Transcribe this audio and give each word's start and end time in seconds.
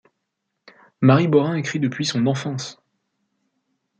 Marie 1.01 1.27
Borin 1.27 1.53
écrit 1.53 1.79
depuis 1.79 2.05
son 2.05 2.25
enfance. 2.25 2.81